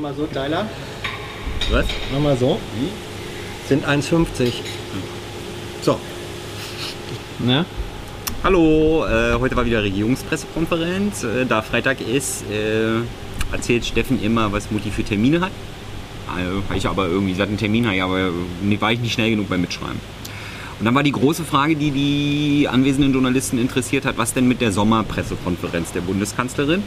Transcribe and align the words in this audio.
Nochmal 0.00 0.16
so, 0.16 0.26
Tyler. 0.28 0.66
Was? 1.70 1.84
Nochmal 2.10 2.34
so. 2.34 2.58
Sind 3.68 3.86
1,50. 3.86 4.50
So. 5.82 6.00
Ja. 7.46 7.66
Hallo, 8.42 9.04
äh, 9.04 9.34
heute 9.34 9.56
war 9.56 9.66
wieder 9.66 9.82
Regierungspressekonferenz. 9.82 11.24
Äh, 11.24 11.44
da 11.44 11.60
Freitag 11.60 12.00
ist, 12.00 12.44
äh, 12.50 13.02
erzählt 13.52 13.84
Steffen 13.84 14.22
immer, 14.22 14.50
was 14.52 14.70
Mutti 14.70 14.90
für 14.90 15.04
Termine 15.04 15.42
hat. 15.42 15.52
Habe 16.28 16.78
ich 16.78 16.86
aber 16.86 17.06
irgendwie 17.06 17.32
gesagt, 17.32 17.50
einen 17.50 17.58
Termin 17.58 17.84
habe 17.84 17.96
ich, 17.96 18.02
aber 18.02 18.30
war 18.80 18.92
ich 18.92 19.00
nicht 19.00 19.12
schnell 19.12 19.28
genug 19.28 19.50
beim 19.50 19.60
Mitschreiben. 19.60 20.00
Und 20.78 20.86
dann 20.86 20.94
war 20.94 21.02
die 21.02 21.12
große 21.12 21.44
Frage, 21.44 21.76
die 21.76 21.90
die 21.90 22.68
anwesenden 22.68 23.12
Journalisten 23.12 23.58
interessiert 23.58 24.06
hat, 24.06 24.16
was 24.16 24.32
denn 24.32 24.48
mit 24.48 24.62
der 24.62 24.72
Sommerpressekonferenz 24.72 25.92
der 25.92 26.00
Bundeskanzlerin? 26.00 26.84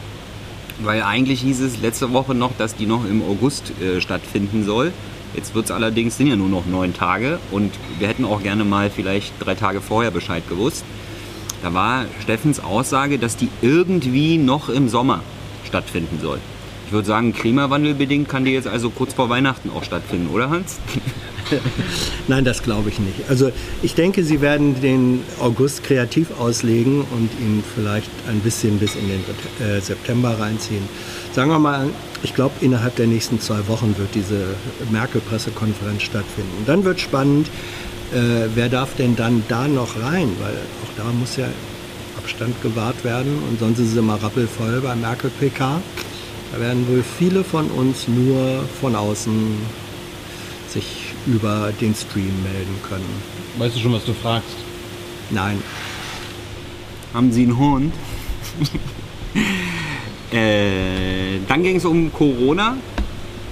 Weil 0.80 1.02
eigentlich 1.02 1.40
hieß 1.42 1.60
es 1.60 1.80
letzte 1.80 2.12
Woche 2.12 2.34
noch, 2.34 2.52
dass 2.56 2.74
die 2.74 2.86
noch 2.86 3.04
im 3.04 3.22
August 3.22 3.72
äh, 3.80 4.00
stattfinden 4.00 4.64
soll. 4.64 4.92
Jetzt 5.34 5.54
wird 5.54 5.66
es 5.66 5.70
allerdings, 5.70 6.16
sind 6.16 6.28
ja 6.28 6.36
nur 6.36 6.48
noch 6.48 6.66
neun 6.66 6.94
Tage 6.94 7.38
und 7.50 7.72
wir 7.98 8.08
hätten 8.08 8.24
auch 8.24 8.42
gerne 8.42 8.64
mal 8.64 8.90
vielleicht 8.90 9.32
drei 9.40 9.54
Tage 9.54 9.80
vorher 9.80 10.10
Bescheid 10.10 10.48
gewusst. 10.48 10.84
Da 11.62 11.74
war 11.74 12.04
Steffens 12.22 12.60
Aussage, 12.60 13.18
dass 13.18 13.36
die 13.36 13.48
irgendwie 13.62 14.38
noch 14.38 14.68
im 14.68 14.88
Sommer 14.88 15.20
stattfinden 15.64 16.20
soll. 16.20 16.38
Ich 16.86 16.92
würde 16.92 17.08
sagen, 17.08 17.32
klimawandelbedingt 17.32 18.28
kann 18.28 18.44
die 18.44 18.52
jetzt 18.52 18.68
also 18.68 18.90
kurz 18.90 19.14
vor 19.14 19.28
Weihnachten 19.28 19.70
auch 19.70 19.82
stattfinden, 19.82 20.28
oder 20.32 20.50
Hans? 20.50 20.78
Nein, 22.28 22.44
das 22.44 22.62
glaube 22.62 22.88
ich 22.88 22.98
nicht. 22.98 23.28
Also 23.28 23.50
ich 23.82 23.94
denke, 23.94 24.24
Sie 24.24 24.40
werden 24.40 24.80
den 24.80 25.22
August 25.40 25.84
kreativ 25.84 26.28
auslegen 26.38 27.02
und 27.02 27.30
ihn 27.40 27.62
vielleicht 27.74 28.10
ein 28.28 28.40
bisschen 28.40 28.78
bis 28.78 28.94
in 28.94 29.08
den 29.08 29.24
äh, 29.66 29.80
September 29.80 30.38
reinziehen. 30.38 30.82
Sagen 31.32 31.50
wir 31.50 31.58
mal, 31.58 31.88
ich 32.22 32.34
glaube, 32.34 32.54
innerhalb 32.60 32.96
der 32.96 33.06
nächsten 33.06 33.40
zwei 33.40 33.66
Wochen 33.68 33.94
wird 33.98 34.14
diese 34.14 34.54
Merkel-Pressekonferenz 34.90 36.02
stattfinden. 36.02 36.64
dann 36.66 36.84
wird 36.84 37.00
spannend, 37.00 37.48
äh, 38.12 38.48
wer 38.54 38.68
darf 38.68 38.94
denn 38.96 39.16
dann 39.16 39.42
da 39.48 39.68
noch 39.68 40.00
rein? 40.00 40.30
Weil 40.40 40.54
auch 40.54 40.96
da 40.96 41.04
muss 41.12 41.36
ja 41.36 41.46
Abstand 42.16 42.60
gewahrt 42.62 43.04
werden 43.04 43.38
und 43.50 43.58
sonst 43.58 43.78
ist 43.80 43.92
es 43.92 43.96
immer 43.96 44.22
rappelvoll 44.22 44.80
bei 44.80 44.94
Merkel 44.94 45.30
PK. 45.40 45.82
Da 46.52 46.60
werden 46.60 46.86
wohl 46.88 47.02
viele 47.18 47.42
von 47.42 47.66
uns 47.66 48.06
nur 48.06 48.64
von 48.80 48.94
außen 48.94 49.58
sich 50.68 51.03
über 51.26 51.72
den 51.80 51.94
Stream 51.94 52.42
melden 52.42 52.76
können. 52.88 53.22
Weißt 53.58 53.76
du 53.76 53.80
schon, 53.80 53.92
was 53.92 54.04
du 54.04 54.12
fragst? 54.12 54.56
Nein. 55.30 55.62
Haben 57.12 57.32
Sie 57.32 57.42
einen 57.42 57.58
Hund? 57.58 57.94
äh, 60.32 61.38
dann 61.48 61.62
ging 61.62 61.76
es 61.76 61.84
um 61.84 62.12
Corona. 62.12 62.76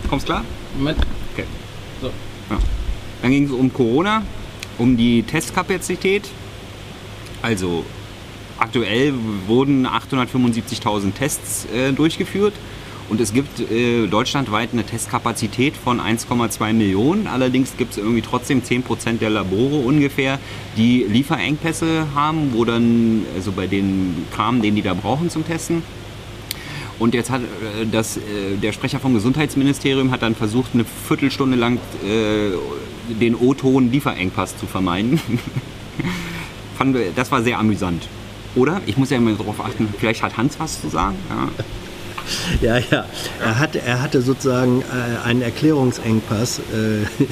Kommst 0.09 0.27
klar? 0.27 0.45
Moment. 0.77 0.99
Okay. 1.33 1.45
So. 2.01 2.09
Ja. 2.51 2.59
Dann 3.23 3.31
ging 3.31 3.45
es 3.45 3.53
um 3.53 3.73
Corona, 3.73 4.23
um 4.79 4.97
die 4.97 5.23
Testkapazität. 5.23 6.29
Also 7.41 7.85
aktuell 8.59 9.15
wurden 9.47 9.87
875.000 9.87 11.15
Tests 11.15 11.67
äh, 11.73 11.93
durchgeführt. 11.93 12.55
Und 13.09 13.21
es 13.21 13.33
gibt 13.33 13.61
äh, 13.61 14.07
deutschlandweit 14.07 14.71
eine 14.73 14.85
Testkapazität 14.85 15.77
von 15.77 16.01
1,2 16.01 16.73
Millionen. 16.73 17.27
Allerdings 17.27 17.77
gibt 17.77 17.93
es 17.93 17.99
irgendwie 17.99 18.23
trotzdem 18.23 18.65
10 18.65 18.83
Prozent 18.83 19.21
der 19.21 19.31
Labore 19.31 19.77
ungefähr, 19.77 20.39
die 20.77 21.05
Lieferengpässe 21.09 22.07
haben, 22.15 22.53
wo 22.55 22.65
dann, 22.65 23.27
also 23.35 23.53
bei 23.53 23.67
den 23.67 24.27
Kram, 24.35 24.63
den 24.63 24.77
die 24.77 24.83
da 24.83 24.95
brauchen 24.95 25.31
zum 25.31 25.47
Testen. 25.47 25.83
Und 26.99 27.15
jetzt 27.15 27.31
hat 27.31 27.43
äh, 27.43 27.87
das, 27.91 28.17
äh, 28.17 28.21
der 28.63 28.73
Sprecher 28.73 29.01
vom 29.01 29.15
Gesundheitsministerium 29.15 30.11
hat 30.11 30.23
dann 30.23 30.35
versucht, 30.35 30.71
eine 30.75 30.85
Viertelstunde 30.85 31.57
lang 31.57 31.79
äh, 32.05 32.53
den 33.21 33.35
O-Ton 33.35 33.91
Lieferengpass 33.91 34.57
zu 34.57 34.67
vermeiden. 34.67 35.21
Das 37.15 37.31
war 37.31 37.43
sehr 37.45 37.61
amüsant. 37.61 38.09
Oder? 38.57 38.81
Ich 38.87 38.97
muss 38.97 39.11
ja 39.11 39.17
immer 39.17 39.35
darauf 39.35 39.65
achten, 39.65 39.89
vielleicht 39.97 40.21
hat 40.21 40.37
Hans 40.37 40.59
was 40.59 40.81
zu 40.81 40.89
sagen. 40.89 41.15
Ja. 41.29 41.65
Ja, 42.61 42.79
ja. 42.79 43.05
Er 43.45 43.59
hatte, 43.59 43.81
er 43.83 44.03
hatte 44.03 44.23
sozusagen 44.23 44.83
äh, 44.83 45.27
einen 45.27 45.43
Erklärungsengpass, 45.43 46.59
äh, 46.59 47.27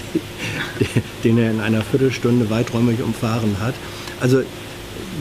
den 1.25 1.39
er 1.39 1.51
in 1.51 1.61
einer 1.61 1.83
Viertelstunde 1.83 2.51
weiträumig 2.51 3.03
umfahren 3.03 3.57
hat. 3.61 3.75
Also 4.21 4.43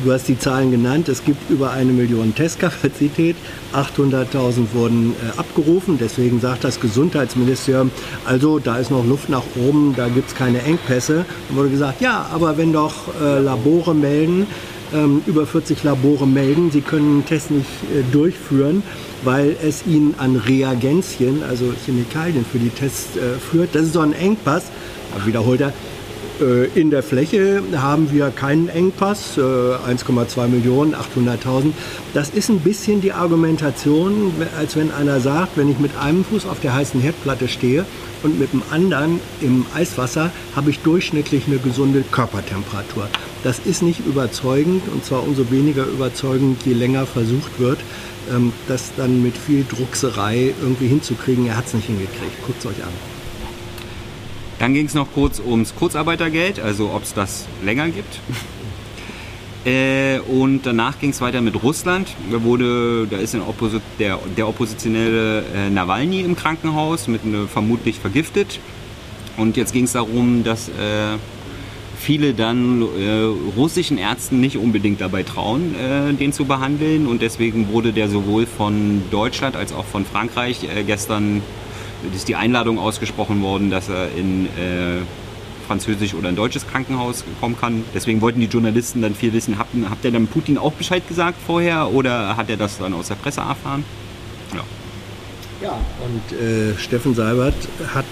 du 0.03 0.12
hast 0.12 0.28
die 0.28 0.38
Zahlen 0.38 0.72
genannt, 0.72 1.09
es 1.09 1.23
gibt 1.23 1.50
über 1.50 1.72
eine 1.72 1.91
Million 1.91 2.34
Testkapazität, 2.35 3.35
800.000 3.73 4.73
wurden 4.73 5.13
äh, 5.13 5.39
abgerufen, 5.39 5.97
deswegen 6.00 6.39
sagt 6.39 6.63
das 6.63 6.79
Gesundheitsministerium, 6.79 7.91
also 8.25 8.59
da 8.59 8.78
ist 8.78 8.91
noch 8.91 9.06
Luft 9.06 9.29
nach 9.29 9.44
oben, 9.56 9.94
da 9.95 10.07
gibt 10.07 10.29
es 10.29 10.35
keine 10.35 10.62
Engpässe. 10.63 11.25
Dann 11.47 11.57
wurde 11.57 11.69
gesagt, 11.69 12.01
ja, 12.01 12.28
aber 12.34 12.57
wenn 12.57 12.73
doch 12.73 12.94
äh, 13.22 13.39
Labore 13.39 13.94
melden, 13.94 14.47
ähm, 14.94 15.22
über 15.28 15.45
40 15.45 15.84
Labore 15.84 16.28
melden, 16.28 16.72
sie 16.72 16.81
können 16.81 17.09
einen 17.09 17.25
Test 17.25 17.51
nicht 17.51 17.68
äh, 17.94 18.03
durchführen, 18.12 18.84
weil 19.24 19.56
es 19.63 19.85
ihnen 19.85 20.16
an 20.18 20.35
Reagenzien, 20.35 21.44
also 21.47 21.74
Chemikalien 21.85 22.46
für 22.46 22.59
die 22.59 22.69
Tests 22.69 23.18
äh, 23.18 23.40
führt. 23.40 23.75
Das 23.75 23.84
ist 23.84 23.94
so 23.94 24.00
ein 24.00 24.13
Engpass, 24.13 24.63
aber 25.13 25.25
wiederholt 25.25 25.62
er. 25.62 25.74
Äh, 26.41 26.68
in 26.80 26.90
der 26.90 27.03
Fläche 27.03 27.62
haben 27.75 28.12
wir 28.12 28.30
keinen 28.30 28.69
Engpass, 28.69 29.38
1,2 29.38 30.47
Millionen, 30.47 30.96
800.000. 30.96 31.72
Das 32.13 32.30
ist 32.30 32.50
ein 32.50 32.59
bisschen 32.59 33.02
die 33.02 33.12
Argumentation, 33.12 34.31
als 34.57 34.75
wenn 34.75 34.91
einer 34.91 35.19
sagt, 35.19 35.57
wenn 35.57 35.69
ich 35.69 35.80
mit 35.80 35.91
einem 35.97 36.24
Fuß 36.24 36.46
auf 36.46 36.59
der 36.62 36.74
heißen 36.74 37.00
Herdplatte 37.01 37.47
stehe 37.47 37.86
und 38.24 38.40
mit 38.40 38.53
dem 38.53 38.62
anderen 38.72 39.19
im 39.41 39.66
Eiswasser, 39.75 40.31
habe 40.56 40.69
ich 40.69 40.80
durchschnittlich 40.80 41.47
eine 41.47 41.57
gesunde 41.57 42.03
Körpertemperatur. 42.09 43.07
Das 43.44 43.59
ist 43.59 43.81
nicht 43.81 44.06
überzeugend 44.06 44.84
und 44.94 45.06
zwar 45.06 45.24
umso 45.24 45.50
weniger 45.51 45.86
überzeugend, 45.86 46.66
je 46.66 46.74
länger 46.74 47.06
versucht 47.06 47.59
wird, 47.59 47.80
ähm, 48.29 48.53
das 48.67 48.91
dann 48.95 49.22
mit 49.22 49.38
viel 49.38 49.66
Druckserei 49.67 50.53
irgendwie 50.62 50.88
hinzukriegen. 50.88 51.47
Er 51.47 51.57
hat 51.57 51.67
es 51.67 51.73
nicht 51.73 51.88
hingekriegt. 51.88 52.45
Guckt 52.45 52.59
es 52.59 52.66
euch 52.66 52.84
an. 52.84 52.94
Dann 54.59 54.73
ging 54.73 54.85
es 54.85 54.94
noch 54.94 55.12
kurz 55.13 55.40
ums 55.40 55.73
Kurzarbeitergeld, 55.75 56.59
also 56.59 56.91
ob 56.91 57.03
es 57.03 57.13
das 57.13 57.45
länger 57.63 57.89
gibt. 57.89 58.19
Äh, 59.66 60.19
und 60.19 60.66
danach 60.66 61.00
ging 61.00 61.09
es 61.09 61.19
weiter 61.19 61.41
mit 61.41 61.62
Russland. 61.62 62.16
Da, 62.31 62.44
wurde, 62.44 63.07
da 63.07 63.18
ist 63.18 63.35
Opposi 63.35 63.81
der, 64.00 64.18
der 64.38 64.47
oppositionelle 64.47 65.44
äh, 65.53 65.69
Nawalny 65.69 66.22
im 66.22 66.38
Krankenhaus, 66.38 67.09
mit 67.09 67.25
eine, 67.25 67.45
vermutlich 67.45 68.00
vergiftet. 68.00 68.57
Und 69.35 69.57
jetzt 69.57 69.73
ging 69.73 69.84
es 69.84 69.91
darum, 69.91 70.45
dass 70.45 70.69
äh, 70.69 71.18
viele 72.00 72.34
dann 72.34 72.82
äh, 72.82 73.56
russischen 73.58 73.98
Ärzten 73.98 74.40
nicht 74.40 74.58
unbedingt 74.58 75.02
dabei 75.02 75.24
trauen, 75.24 75.76
äh, 75.76 76.14
den 76.14 76.32
zu 76.34 76.46
behandeln. 76.46 77.08
Und 77.08 77.22
deswegen 77.22 77.72
wurde 77.72 77.92
der 77.92 78.10
sowohl 78.10 78.46
von 78.46 79.04
Deutschland 79.12 79.56
als 79.56 79.74
auch 79.74 79.86
von 79.86 80.06
Frankreich 80.06 80.64
äh, 80.64 80.84
gestern 80.84 81.42
ist 82.16 82.30
die 82.30 82.36
Einladung 82.36 82.80
ausgesprochen 82.80 83.42
worden, 83.42 83.70
dass 83.70 83.90
er 83.90 84.08
in 84.16 84.46
äh, 84.46 85.02
französisch 85.68 86.14
oder 86.14 86.30
ein 86.30 86.36
deutsches 86.38 86.66
Krankenhaus 86.66 87.26
kommen 87.42 87.58
kann. 87.60 87.84
Deswegen 87.94 88.22
wollten 88.22 88.40
die 88.40 88.48
Journalisten 88.48 89.02
dann 89.02 89.14
viel 89.14 89.34
wissen, 89.34 89.60
habt, 89.60 89.72
habt 89.90 90.06
ihr 90.06 90.12
dann 90.12 90.28
Putin 90.28 90.58
auch 90.58 90.72
Bescheid 90.72 91.06
gesagt 91.08 91.38
vorher 91.46 91.94
oder 91.94 92.38
hat 92.38 92.50
er 92.50 92.58
das 92.58 92.78
dann 92.78 92.94
aus 92.94 93.10
der 93.10 93.16
Presse 93.16 93.42
erfahren? 93.42 93.84
Ja. 94.54 94.64
Ja, 95.62 95.78
und 96.06 96.40
äh, 96.40 96.78
Steffen 96.78 97.14
Seibert 97.14 97.54
hat 97.94 98.06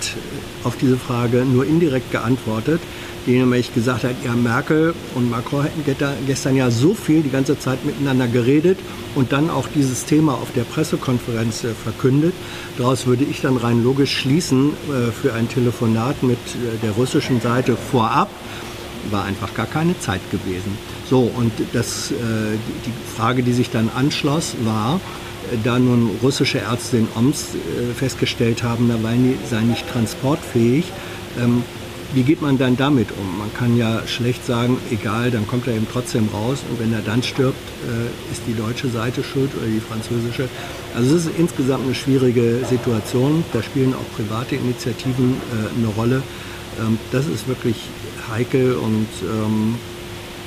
auf 0.65 0.75
diese 0.75 0.97
Frage 0.97 1.45
nur 1.45 1.65
indirekt 1.65 2.11
geantwortet 2.11 2.81
die 3.27 3.37
nämlich 3.37 3.73
gesagt 3.73 4.05
hat, 4.05 4.15
ja, 4.23 4.33
Merkel 4.33 4.95
und 5.13 5.29
Macron 5.29 5.63
hätten 5.63 5.83
gestern 6.25 6.55
ja 6.55 6.71
so 6.71 6.93
viel 6.93 7.21
die 7.21 7.29
ganze 7.29 7.59
Zeit 7.59 7.85
miteinander 7.85 8.25
geredet 8.27 8.79
und 9.15 9.33
dann 9.33 9.49
auch 9.49 9.67
dieses 9.75 10.05
Thema 10.05 10.33
auf 10.33 10.53
der 10.55 10.63
Pressekonferenz 10.63 11.65
äh, 11.65 11.73
verkündet. 11.73 12.33
Daraus 12.77 13.05
würde 13.05 13.25
ich 13.25 13.41
dann 13.41 13.57
rein 13.57 13.83
logisch 13.83 14.17
schließen, 14.17 14.69
äh, 14.69 15.11
für 15.11 15.33
ein 15.33 15.49
Telefonat 15.49 16.23
mit 16.23 16.37
äh, 16.37 16.77
der 16.81 16.91
russischen 16.91 17.41
Seite 17.41 17.75
vorab 17.75 18.29
war 19.11 19.25
einfach 19.25 19.53
gar 19.53 19.67
keine 19.67 19.97
Zeit 19.99 20.21
gewesen. 20.31 20.77
So, 21.09 21.31
und 21.33 21.53
das, 21.71 22.09
die 22.09 23.15
Frage, 23.15 23.41
die 23.41 23.53
sich 23.53 23.69
dann 23.69 23.89
anschloss, 23.95 24.55
war, 24.65 24.99
da 25.63 25.79
nun 25.79 26.09
russische 26.21 26.57
Ärzte 26.57 26.97
in 26.97 27.07
Oms 27.15 27.55
festgestellt 27.95 28.63
haben, 28.63 28.89
Nawalny 28.89 29.37
sei 29.49 29.61
nicht 29.61 29.89
transportfähig, 29.89 30.91
ähm, 31.39 31.63
wie 32.13 32.23
geht 32.23 32.41
man 32.41 32.57
dann 32.57 32.77
damit 32.77 33.09
um? 33.11 33.37
Man 33.37 33.53
kann 33.53 33.77
ja 33.77 34.07
schlecht 34.07 34.45
sagen, 34.45 34.77
egal, 34.91 35.31
dann 35.31 35.47
kommt 35.47 35.67
er 35.67 35.75
eben 35.75 35.87
trotzdem 35.91 36.29
raus 36.33 36.63
und 36.69 36.79
wenn 36.79 36.93
er 36.93 37.01
dann 37.01 37.21
stirbt, 37.21 37.57
äh, 37.85 38.31
ist 38.31 38.43
die 38.47 38.53
deutsche 38.53 38.87
Seite 38.87 39.23
schuld 39.23 39.51
oder 39.57 39.67
die 39.67 39.81
französische. 39.81 40.47
Also 40.95 41.15
es 41.15 41.25
ist 41.25 41.37
insgesamt 41.37 41.85
eine 41.85 41.95
schwierige 41.95 42.65
Situation. 42.69 43.43
Da 43.51 43.61
spielen 43.61 43.93
auch 43.93 44.15
private 44.15 44.55
Initiativen 44.55 45.33
äh, 45.33 45.77
eine 45.77 45.87
Rolle. 45.87 46.23
Ähm, 46.79 46.97
das 47.11 47.27
ist 47.27 47.47
wirklich 47.47 47.75
heikel 48.31 48.75
und 48.75 49.07
ähm, 49.23 49.75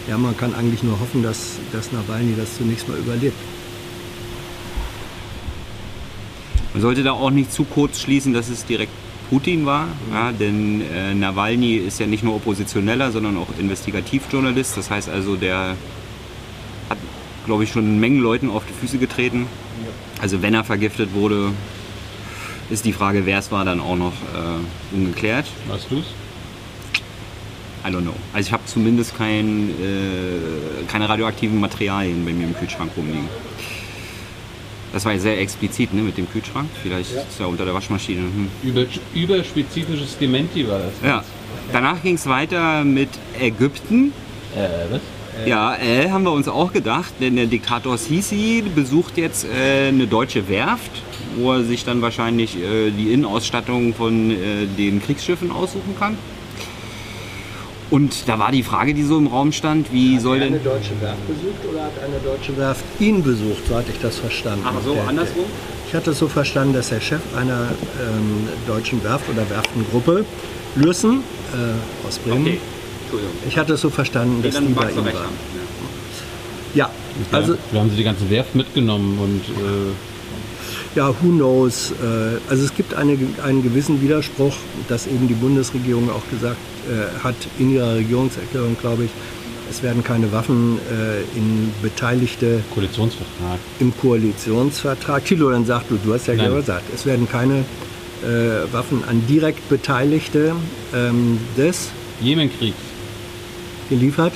ja, 0.09 0.17
man 0.17 0.37
kann 0.37 0.55
eigentlich 0.55 0.83
nur 0.83 0.99
hoffen, 0.99 1.23
dass, 1.23 1.57
dass 1.73 1.93
Nawalny 1.93 2.35
das 2.37 2.57
zunächst 2.57 2.89
mal 2.89 2.97
überlebt. 2.97 3.37
Man 6.73 6.83
sollte 6.83 7.03
da 7.03 7.13
auch 7.13 7.31
nicht 7.31 7.53
zu 7.53 7.65
kurz 7.65 8.01
schließen, 8.01 8.33
dass 8.33 8.49
es 8.49 8.65
direkt 8.65 8.93
Putin 9.31 9.65
war, 9.65 9.87
ja, 10.13 10.33
denn 10.33 10.83
äh, 10.93 11.15
Nawalny 11.15 11.77
ist 11.77 12.01
ja 12.01 12.07
nicht 12.07 12.25
nur 12.25 12.35
Oppositioneller, 12.35 13.13
sondern 13.13 13.37
auch 13.37 13.47
Investigativjournalist. 13.59 14.77
Das 14.77 14.91
heißt 14.91 15.09
also, 15.09 15.37
der 15.37 15.77
hat, 16.89 16.99
glaube 17.47 17.63
ich, 17.63 17.71
schon 17.71 18.01
Mengen 18.01 18.19
Leuten 18.21 18.51
auf 18.51 18.65
die 18.67 18.75
Füße 18.75 18.99
getreten. 18.99 19.47
Also 20.21 20.43
wenn 20.43 20.53
er 20.53 20.65
vergiftet 20.65 21.15
wurde, 21.15 21.53
ist 22.71 22.85
die 22.85 22.93
Frage, 22.93 23.25
wer 23.25 23.39
es 23.39 23.53
war, 23.53 23.65
dann 23.65 23.81
auch 23.81 23.97
noch 23.97 24.13
äh, 24.13 24.97
ungeklärt. 24.97 25.47
Weißt 25.69 25.87
du's? 25.91 26.05
I 27.87 27.89
don't 27.89 28.03
know. 28.03 28.15
Also 28.33 28.49
ich 28.49 28.53
habe 28.53 28.65
zumindest 28.67 29.17
kein, 29.17 29.71
äh, 29.71 30.85
keine 30.89 31.09
radioaktiven 31.09 31.59
Materialien 31.59 32.25
bei 32.25 32.33
mir 32.33 32.47
im 32.47 32.55
Kühlschrank 32.55 32.91
rumliegen. 32.97 33.29
Das 34.93 35.05
war 35.05 35.13
ja 35.13 35.19
sehr 35.19 35.41
explizit 35.41 35.95
ne, 35.95 36.03
mit 36.03 36.17
dem 36.19 36.31
Kühlschrank. 36.31 36.69
Vielleicht 36.83 37.13
ist 37.13 37.41
er 37.41 37.49
unter 37.49 37.65
der 37.65 37.75
Waschmaschine. 37.75 38.23
Hm. 38.23 38.49
Über, 38.63 38.85
überspezifisches 39.15 40.19
Dementi 40.19 40.67
war 40.67 40.81
das. 40.81 40.93
Ja. 41.05 41.25
Danach 41.73 42.03
ging 42.03 42.17
es 42.17 42.27
weiter 42.27 42.85
mit 42.85 43.11
Ägypten. 43.39 44.13
Äh, 44.57 44.93
was? 44.93 45.01
Ja, 45.47 45.77
äh, 45.77 46.11
haben 46.11 46.25
wir 46.25 46.33
uns 46.33 46.49
auch 46.49 46.73
gedacht, 46.73 47.15
denn 47.21 47.37
der 47.37 47.47
Diktator 47.47 47.97
Sisi 47.97 48.65
besucht 48.75 49.17
jetzt 49.17 49.45
äh, 49.45 49.89
eine 49.89 50.07
deutsche 50.07 50.49
Werft, 50.49 50.91
wo 51.37 51.53
er 51.53 51.63
sich 51.63 51.85
dann 51.85 52.03
wahrscheinlich 52.03 52.57
äh, 52.57 52.91
die 52.91 53.13
Innenausstattung 53.13 53.95
von 53.95 54.31
äh, 54.31 54.67
den 54.77 55.01
Kriegsschiffen 55.01 55.53
aussuchen 55.53 55.95
kann. 55.99 56.19
Und 57.91 58.29
da 58.29 58.39
war 58.39 58.53
die 58.53 58.63
Frage, 58.63 58.95
die 58.95 59.03
so 59.03 59.19
im 59.19 59.27
Raum 59.27 59.51
stand, 59.53 59.93
wie 59.93 60.15
Hat 60.17 60.23
soll 60.23 60.39
er 60.39 60.47
eine 60.47 60.57
denn... 60.59 60.65
deutsche 60.65 61.01
Werft 61.01 61.27
besucht 61.27 61.73
oder 61.73 61.85
hat 61.85 61.93
eine 62.05 62.19
deutsche 62.25 62.57
Werft 62.57 62.85
ihn 63.01 63.23
besucht? 63.23 63.67
So 63.69 63.75
hatte 63.77 63.91
ich 63.91 64.01
das 64.01 64.19
verstanden. 64.19 64.65
Ach 64.65 64.75
so, 64.85 64.95
Der- 64.95 65.09
andersrum? 65.09 65.45
Ich 65.89 65.95
hatte 65.97 66.13
es 66.13 66.19
so 66.21 66.29
verstanden, 66.29 66.73
dass 66.75 66.91
der 66.91 67.01
Chef 67.01 67.21
einer 67.37 67.67
ähm, 68.01 68.47
deutschen 68.69 69.03
Werft 69.03 69.29
oder 69.29 69.49
Werftengruppe, 69.51 70.25
Lürsen 70.77 71.25
äh, 71.53 72.07
aus 72.07 72.19
Bremen, 72.21 72.43
Okay, 72.43 72.59
Entschuldigung. 73.03 73.35
ich 73.49 73.59
hatte 73.59 73.73
es 73.73 73.81
so 73.81 73.91
verstanden, 73.91 74.41
dass 74.41 74.55
die 74.57 74.65
Dann 74.67 74.75
bei 74.75 74.89
ihm 74.93 74.97
waren. 74.99 75.07
haben. 75.07 75.35
Ja, 76.75 76.89
also 77.33 77.53
Also, 77.55 77.59
wir 77.73 77.81
haben 77.81 77.91
sie 77.91 77.97
die 77.97 78.05
ganze 78.05 78.31
Werft 78.31 78.55
mitgenommen 78.55 79.19
und 79.19 79.41
äh, 79.67 79.91
ja, 80.95 81.09
who 81.09 81.31
knows. 81.31 81.93
Äh, 81.93 82.39
also 82.51 82.65
es 82.65 82.75
gibt 82.75 82.95
eine, 82.95 83.17
einen 83.45 83.63
gewissen 83.63 84.01
Widerspruch, 84.03 84.57
dass 84.89 85.07
eben 85.07 85.29
die 85.29 85.35
Bundesregierung 85.35 86.11
auch 86.11 86.23
gesagt 86.31 86.57
äh, 86.89 87.23
hat 87.23 87.37
in 87.59 87.75
ihrer 87.75 87.95
Regierungserklärung, 87.97 88.77
glaube 88.81 89.05
ich, 89.05 89.11
es 89.71 89.83
werden 89.85 90.03
keine 90.03 90.33
Waffen 90.33 90.79
äh, 90.91 91.21
in 91.39 91.73
Beteiligte 91.81 92.61
Koalitionsvertrag. 92.75 93.61
im 93.79 93.97
Koalitionsvertrag. 93.97 95.25
Thilo, 95.25 95.51
dann 95.51 95.65
sag 95.65 95.89
du, 95.89 95.97
du 96.05 96.13
hast 96.13 96.27
ja 96.27 96.35
Nein. 96.35 96.47
gerade 96.47 96.61
gesagt, 96.61 96.85
es 96.93 97.07
werden 97.07 97.29
keine 97.29 97.65
äh, 98.23 98.73
Waffen 98.73 99.05
an 99.09 99.23
direkt 99.29 99.69
Beteiligte 99.69 100.55
ähm, 100.93 101.39
des 101.57 101.91
Jemenkriegs. 102.21 102.77
geliefert. 103.89 104.33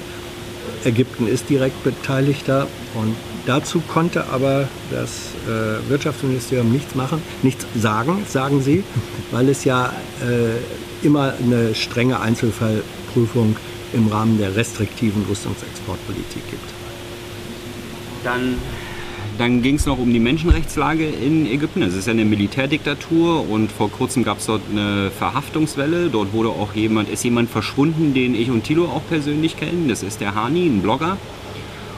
Ägypten 0.84 1.26
ist 1.26 1.48
direkt 1.48 1.82
Beteiligter 1.84 2.66
und 2.94 3.14
dazu 3.46 3.80
konnte 3.80 4.26
aber 4.26 4.68
das 4.90 5.32
äh, 5.46 5.88
Wirtschaftsministerium 5.88 6.70
nichts 6.70 6.94
machen, 6.94 7.22
nichts 7.42 7.66
sagen, 7.74 8.24
sagen 8.28 8.62
sie, 8.62 8.84
weil 9.30 9.48
es 9.48 9.64
ja 9.64 9.92
äh, 10.22 11.06
immer 11.06 11.34
eine 11.42 11.74
strenge 11.74 12.20
Einzelfallprüfung 12.20 13.56
im 13.92 14.08
Rahmen 14.08 14.38
der 14.38 14.56
restriktiven 14.56 15.24
Rüstungsexportpolitik 15.28 16.50
gibt. 16.50 16.70
Dann, 18.24 18.56
dann 19.38 19.62
ging 19.62 19.76
es 19.76 19.86
noch 19.86 19.98
um 19.98 20.12
die 20.12 20.20
Menschenrechtslage 20.20 21.06
in 21.06 21.46
Ägypten. 21.46 21.82
Es 21.82 21.94
ist 21.94 22.06
ja 22.06 22.12
eine 22.12 22.24
Militärdiktatur 22.24 23.48
und 23.48 23.72
vor 23.72 23.90
kurzem 23.90 24.22
gab 24.22 24.38
es 24.38 24.46
dort 24.46 24.62
eine 24.70 25.10
Verhaftungswelle. 25.10 26.08
Dort 26.08 26.32
wurde 26.32 26.50
auch 26.50 26.74
jemand, 26.74 27.08
ist 27.08 27.24
jemand 27.24 27.50
verschwunden, 27.50 28.14
den 28.14 28.34
ich 28.34 28.50
und 28.50 28.64
Thilo 28.64 28.84
auch 28.84 29.02
persönlich 29.08 29.56
kennen. 29.56 29.88
Das 29.88 30.02
ist 30.02 30.20
der 30.20 30.34
Hani, 30.34 30.66
ein 30.66 30.82
Blogger. 30.82 31.16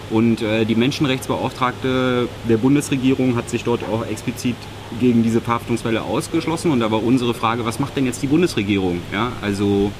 Und 0.08 0.40
äh, 0.40 0.64
die 0.64 0.76
Menschenrechtsbeauftragte 0.76 2.28
der 2.48 2.56
Bundesregierung 2.58 3.34
hat 3.36 3.50
sich 3.50 3.64
dort 3.64 3.82
auch 3.84 4.06
explizit 4.06 4.56
gegen 5.00 5.22
diese 5.22 5.40
Verhaftungswelle 5.40 6.02
ausgeschlossen. 6.02 6.70
Und 6.70 6.80
da 6.80 6.90
war 6.90 7.02
unsere 7.02 7.34
Frage, 7.34 7.64
was 7.64 7.80
macht 7.80 7.96
denn 7.96 8.06
jetzt 8.06 8.22
die 8.22 8.28
Bundesregierung? 8.28 9.00
Ja, 9.12 9.32
also 9.42 9.90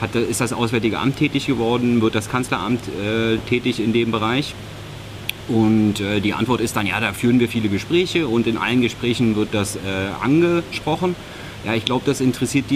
hat, 0.00 0.14
ist 0.14 0.40
das 0.40 0.52
Auswärtige 0.52 0.98
Amt 0.98 1.16
tätig 1.16 1.46
geworden? 1.46 2.00
Wird 2.00 2.14
das 2.14 2.30
Kanzleramt 2.30 2.80
äh, 2.88 3.36
tätig 3.48 3.80
in 3.80 3.92
dem 3.92 4.10
Bereich? 4.10 4.54
Und 5.48 6.00
äh, 6.00 6.20
die 6.20 6.34
Antwort 6.34 6.60
ist 6.60 6.76
dann, 6.76 6.86
ja, 6.86 7.00
da 7.00 7.12
führen 7.12 7.40
wir 7.40 7.48
viele 7.48 7.68
Gespräche 7.68 8.28
und 8.28 8.46
in 8.46 8.58
allen 8.58 8.82
Gesprächen 8.82 9.34
wird 9.34 9.48
das 9.52 9.76
äh, 9.76 9.78
angesprochen. 10.20 11.16
Ja, 11.64 11.74
ich 11.74 11.84
glaube, 11.84 12.04
das 12.06 12.20
interessiert 12.20 12.66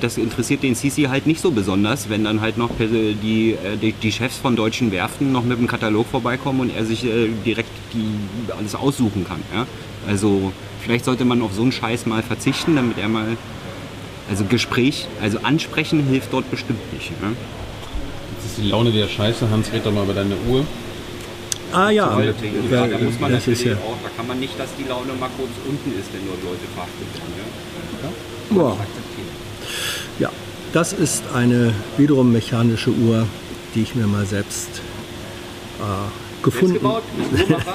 das 0.00 0.16
interessiert 0.16 0.62
den 0.62 0.74
Sisi 0.74 1.02
halt 1.02 1.26
nicht 1.26 1.40
so 1.40 1.50
besonders, 1.50 2.08
wenn 2.08 2.24
dann 2.24 2.40
halt 2.40 2.56
noch 2.56 2.70
die, 2.78 3.52
äh, 3.52 3.76
die, 3.76 3.92
die 3.92 4.12
Chefs 4.12 4.38
von 4.38 4.56
deutschen 4.56 4.92
Werften 4.92 5.30
noch 5.30 5.44
mit 5.44 5.58
dem 5.58 5.66
Katalog 5.66 6.06
vorbeikommen 6.06 6.60
und 6.60 6.74
er 6.74 6.86
sich 6.86 7.04
äh, 7.04 7.28
direkt 7.44 7.68
die, 7.92 8.52
alles 8.56 8.74
aussuchen 8.74 9.26
kann. 9.26 9.42
Ja? 9.54 9.66
Also 10.06 10.52
vielleicht 10.82 11.04
sollte 11.04 11.24
man 11.24 11.42
auf 11.42 11.52
so 11.52 11.62
einen 11.62 11.72
Scheiß 11.72 12.06
mal 12.06 12.22
verzichten, 12.22 12.76
damit 12.76 12.96
er 12.96 13.08
mal, 13.08 13.36
also 14.30 14.44
Gespräch, 14.44 15.06
also 15.20 15.40
ansprechen 15.42 16.04
hilft 16.08 16.32
dort 16.32 16.50
bestimmt 16.50 16.92
nicht. 16.94 17.10
Ja? 17.10 17.28
Jetzt 17.28 18.46
ist 18.46 18.58
die 18.58 18.68
Laune 18.70 18.94
wieder 18.94 19.08
scheiße. 19.08 19.50
Hans, 19.50 19.70
red 19.72 19.84
doch 19.84 19.92
mal 19.92 20.04
über 20.04 20.14
deine 20.14 20.36
Uhr. 20.48 20.64
Ah 21.74 21.90
ja, 21.90 22.06
Da, 22.08 22.22
ja, 22.22 22.86
da 22.86 22.98
muss 22.98 23.18
man 23.20 23.32
das 23.32 23.46
ist 23.48 23.58
natürlich 23.58 23.64
ja. 23.64 23.72
auch, 23.84 23.96
da 24.02 24.08
kann 24.16 24.26
man 24.28 24.38
nicht, 24.40 24.58
dass 24.58 24.68
die 24.78 24.88
Laune 24.88 25.12
mal 25.18 25.30
kurz 25.36 25.50
unten 25.68 25.90
ist, 25.98 26.12
wenn 26.12 26.26
dort 26.26 26.42
Leute 26.44 26.66
verhaftet 26.74 27.08
werden. 27.14 27.34
Ja? 28.56 28.62
Ja. 28.62 28.76
Ja, 30.20 30.30
das 30.72 30.92
ist 30.92 31.24
eine 31.34 31.74
wiederum 31.96 32.32
mechanische 32.32 32.90
Uhr, 32.90 33.26
die 33.74 33.82
ich 33.82 33.94
mir 33.94 34.06
mal 34.06 34.24
selbst 34.26 34.68
äh, 35.80 36.42
gefunden 36.44 36.76
Uhrmacher? 36.76 37.02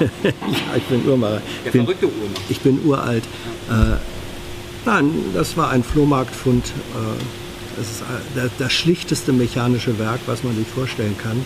ja, 0.24 0.76
ich 0.76 0.82
bin 0.84 1.06
Uhrmacher. 1.06 1.42
Der 1.64 1.66
Ich 1.66 1.72
bin, 1.72 1.84
verrückte 1.84 2.06
Uhrmacher. 2.06 2.40
ich 2.48 2.60
bin 2.60 2.80
uralt. 2.84 3.24
Äh, 3.68 3.96
nein, 4.86 5.10
das 5.34 5.56
war 5.56 5.70
ein 5.70 5.84
Flohmarktfund. 5.84 6.64
Äh, 6.66 7.22
das 7.76 7.86
ist 7.90 8.00
äh, 8.00 8.04
das, 8.36 8.50
das 8.58 8.72
schlichteste 8.72 9.32
mechanische 9.32 9.98
Werk, 9.98 10.20
was 10.26 10.42
man 10.42 10.56
sich 10.56 10.66
vorstellen 10.66 11.16
kann. 11.22 11.44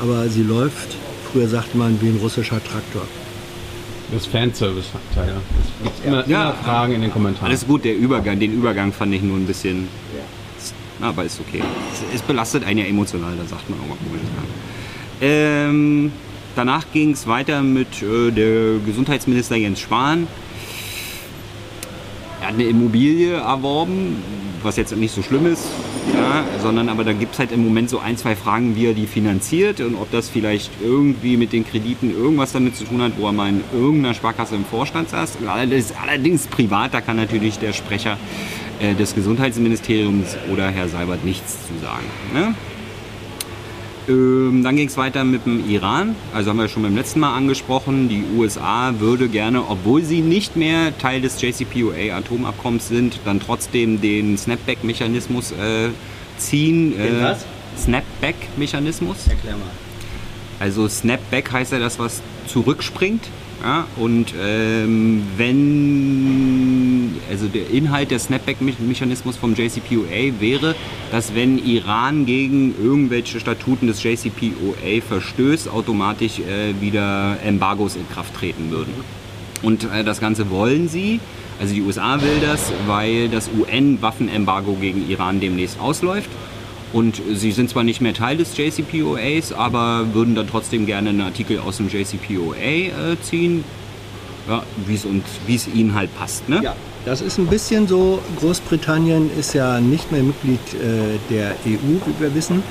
Aber 0.00 0.28
sie 0.28 0.42
läuft, 0.42 0.96
früher 1.32 1.48
sagte 1.48 1.76
man, 1.76 2.00
wie 2.00 2.08
ein 2.08 2.18
russischer 2.20 2.62
Traktor. 2.62 3.02
Das 4.12 4.26
Fanservice-Teil. 4.26 5.34
Es 5.78 5.84
gibt 5.84 6.04
immer, 6.06 6.26
Ja. 6.28 6.42
immer 6.50 6.54
Fragen 6.64 6.94
in 6.94 7.02
den 7.02 7.12
Kommentaren. 7.12 7.46
Alles 7.46 7.66
gut, 7.66 7.84
der 7.84 7.96
Übergang, 7.96 8.40
den 8.40 8.52
Übergang 8.52 8.92
fand 8.92 9.14
ich 9.14 9.22
nur 9.22 9.36
ein 9.36 9.46
bisschen. 9.46 9.88
Na, 10.98 11.08
aber 11.10 11.24
ist 11.24 11.40
okay. 11.40 11.62
Es, 11.92 12.16
es 12.16 12.22
belastet 12.22 12.64
einen 12.64 12.80
ja 12.80 12.84
emotional, 12.86 13.32
da 13.36 13.46
sagt 13.48 13.70
man 13.70 13.78
auch 13.80 13.86
mal 13.88 13.96
Kommentare. 13.96 14.44
Ähm, 15.22 16.12
danach 16.56 16.84
ging 16.92 17.12
es 17.12 17.26
weiter 17.26 17.62
mit 17.62 18.02
äh, 18.02 18.30
der 18.32 18.78
Gesundheitsminister 18.84 19.56
Jens 19.56 19.80
Spahn. 19.80 20.26
Er 22.40 22.48
hat 22.48 22.54
eine 22.54 22.64
Immobilie 22.64 23.34
erworben, 23.34 24.22
was 24.62 24.76
jetzt 24.76 24.94
nicht 24.96 25.14
so 25.14 25.22
schlimm 25.22 25.46
ist, 25.46 25.64
ja, 26.14 26.44
sondern 26.62 26.88
aber 26.88 27.04
da 27.04 27.12
gibt 27.12 27.34
es 27.34 27.38
halt 27.38 27.52
im 27.52 27.64
Moment 27.64 27.90
so 27.90 27.98
ein, 27.98 28.16
zwei 28.16 28.36
Fragen, 28.36 28.76
wie 28.76 28.86
er 28.86 28.94
die 28.94 29.06
finanziert 29.06 29.80
und 29.80 29.94
ob 29.94 30.10
das 30.10 30.28
vielleicht 30.28 30.70
irgendwie 30.82 31.36
mit 31.36 31.52
den 31.52 31.66
Krediten 31.66 32.10
irgendwas 32.10 32.52
damit 32.52 32.76
zu 32.76 32.84
tun 32.84 33.02
hat, 33.02 33.12
wo 33.18 33.26
er 33.26 33.32
mal 33.32 33.48
in 33.48 33.62
irgendeiner 33.72 34.14
Sparkasse 34.14 34.54
im 34.54 34.64
Vorstand 34.64 35.10
saß. 35.10 35.38
Allerdings, 35.46 35.92
allerdings 36.00 36.46
privat, 36.46 36.94
da 36.94 37.00
kann 37.00 37.16
natürlich 37.16 37.58
der 37.58 37.72
Sprecher 37.72 38.16
äh, 38.80 38.94
des 38.94 39.14
Gesundheitsministeriums 39.14 40.36
oder 40.52 40.70
Herr 40.70 40.88
Seibert 40.88 41.24
nichts 41.24 41.58
zu 41.66 41.84
sagen. 41.84 42.06
Ne? 42.32 42.54
Ähm, 44.08 44.62
dann 44.62 44.76
ging 44.76 44.88
es 44.88 44.96
weiter 44.96 45.24
mit 45.24 45.46
dem 45.46 45.68
Iran. 45.68 46.16
Also 46.34 46.50
haben 46.50 46.58
wir 46.58 46.68
schon 46.68 46.82
beim 46.82 46.96
letzten 46.96 47.20
Mal 47.20 47.34
angesprochen. 47.34 48.08
Die 48.08 48.24
USA 48.36 48.94
würde 48.98 49.28
gerne, 49.28 49.68
obwohl 49.68 50.02
sie 50.02 50.20
nicht 50.20 50.56
mehr 50.56 50.96
Teil 50.98 51.20
des 51.20 51.40
JCPOA-Atomabkommens 51.40 52.88
sind, 52.88 53.20
dann 53.24 53.40
trotzdem 53.40 54.00
den 54.00 54.38
Snapback-Mechanismus 54.38 55.52
äh, 55.52 55.90
ziehen. 56.38 56.96
Den 56.96 57.22
was? 57.22 57.44
Snapback-Mechanismus. 57.78 59.28
Erklär 59.28 59.54
mal. 59.54 59.70
Also 60.58 60.88
Snapback 60.88 61.52
heißt 61.52 61.72
ja 61.72 61.78
das, 61.78 61.98
was 61.98 62.20
zurückspringt. 62.46 63.28
Ja, 63.62 63.86
und 63.96 64.32
ähm, 64.40 65.22
wenn, 65.36 66.39
also 67.40 67.52
der 67.52 67.70
Inhalt 67.70 68.10
der 68.10 68.18
Snapback-Mechanismus 68.18 69.38
vom 69.38 69.54
JCPOA 69.54 70.40
wäre, 70.40 70.74
dass 71.10 71.34
wenn 71.34 71.56
Iran 71.56 72.26
gegen 72.26 72.74
irgendwelche 72.78 73.40
Statuten 73.40 73.86
des 73.86 74.02
JCPOA 74.02 75.00
verstößt, 75.08 75.70
automatisch 75.70 76.40
äh, 76.40 76.78
wieder 76.82 77.38
Embargos 77.42 77.96
in 77.96 78.06
Kraft 78.10 78.34
treten 78.34 78.70
würden. 78.70 78.92
Und 79.62 79.84
äh, 79.84 80.04
das 80.04 80.20
Ganze 80.20 80.50
wollen 80.50 80.88
sie. 80.88 81.18
Also 81.58 81.72
die 81.72 81.80
USA 81.80 82.20
will 82.20 82.40
das, 82.42 82.72
weil 82.86 83.30
das 83.30 83.48
UN-Waffenembargo 83.58 84.74
gegen 84.74 85.08
Iran 85.08 85.40
demnächst 85.40 85.80
ausläuft. 85.80 86.28
Und 86.92 87.22
sie 87.32 87.52
sind 87.52 87.70
zwar 87.70 87.84
nicht 87.84 88.02
mehr 88.02 88.12
Teil 88.12 88.36
des 88.36 88.54
JCPOAs, 88.54 89.54
aber 89.54 90.12
würden 90.12 90.34
dann 90.34 90.46
trotzdem 90.46 90.84
gerne 90.84 91.08
einen 91.08 91.20
Artikel 91.22 91.58
aus 91.60 91.78
dem 91.78 91.88
JCPOA 91.88 92.54
äh, 92.56 93.16
ziehen. 93.22 93.64
ja, 94.46 94.62
wie 94.86 95.54
es 95.54 95.68
ihnen 95.68 95.94
halt 95.94 96.14
passt. 96.18 96.46
Ne? 96.46 96.60
Ja, 96.62 96.74
das 97.04 97.20
ist 97.20 97.38
ein 97.38 97.46
bisschen 97.46 97.88
so. 97.88 98.20
Großbritannien 98.40 99.30
ist 99.38 99.54
ja 99.54 99.80
nicht 99.80 100.12
mehr 100.12 100.22
Mitglied 100.22 100.60
äh, 100.74 101.18
der 101.30 101.50
EU, 101.66 101.98
wie 102.06 102.20
wir 102.20 102.34
wissen. 102.34 102.62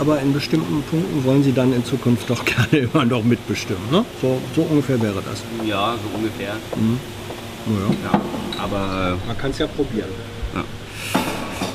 Aber 0.00 0.20
in 0.20 0.32
bestimmten 0.32 0.82
Punkten 0.82 1.24
wollen 1.24 1.44
sie 1.44 1.52
dann 1.52 1.72
in 1.72 1.84
Zukunft 1.84 2.28
doch 2.28 2.44
gerne 2.70 2.88
immer 2.92 3.04
noch 3.04 3.22
mitbestimmen. 3.22 3.82
Ne? 3.90 4.04
So, 4.20 4.40
so 4.56 4.62
ungefähr 4.62 5.00
wäre 5.00 5.22
das. 5.22 5.42
Ja, 5.64 5.94
so 5.94 6.18
ungefähr. 6.18 6.56
Naja. 7.66 7.96
Ja, 8.12 8.20
aber 8.62 9.18
Man 9.26 9.38
kann 9.38 9.50
es 9.50 9.58
ja 9.58 9.66
probieren. 9.66 10.08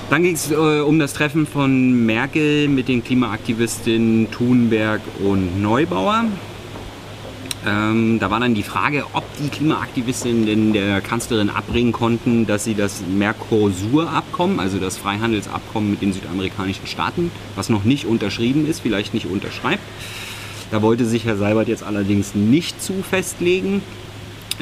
Dann 0.10 0.22
ging 0.22 0.36
es 0.36 0.52
äh, 0.52 0.56
um 0.56 1.00
das 1.00 1.14
Treffen 1.14 1.48
von 1.48 2.06
Merkel 2.06 2.68
mit 2.68 2.88
den 2.88 3.04
Klimaaktivistinnen 3.04 4.30
Thunberg 4.30 5.02
und 5.24 5.62
Neubauer. 5.62 6.26
Ähm, 7.66 8.20
da 8.20 8.30
war 8.30 8.40
dann 8.40 8.54
die 8.54 8.64
Frage, 8.64 9.06
ob 9.14 9.24
die 9.38 9.50
Klimaaktivistinnen 9.50 10.46
denn 10.46 10.74
der 10.74 11.02
Kanzlerin 11.02 11.50
abbringen 11.50 11.92
konnten, 11.92 12.46
dass 12.46 12.64
sie 12.64 12.76
das 12.76 13.02
Mercosur-Abkommen, 13.08 14.60
also 14.60 14.78
das 14.78 14.98
Freihandelsabkommen 14.98 15.92
mit 15.92 16.02
den 16.02 16.14
südamerikanischen 16.14 16.86
Staaten, 16.86 17.32
was 17.56 17.70
noch 17.70 17.84
nicht 17.84 18.06
unterschrieben 18.06 18.68
ist, 18.68 18.82
vielleicht 18.82 19.14
nicht 19.16 19.26
unterschreibt. 19.26 19.82
Da 20.70 20.82
wollte 20.82 21.06
sich 21.06 21.26
Herr 21.26 21.38
Seibert 21.38 21.68
jetzt 21.68 21.84
allerdings 21.84 22.36
nicht 22.36 22.82
zu 22.82 23.02
festlegen. 23.02 23.82